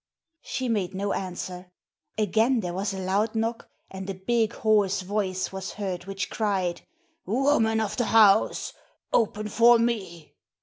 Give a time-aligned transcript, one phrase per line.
[0.41, 1.71] She made no answer.
[2.17, 6.81] Again there was a loud knock and a big hoarse voice was heard which cried:
[7.27, 8.73] 'Woman of the house,
[9.13, 10.33] open for me.'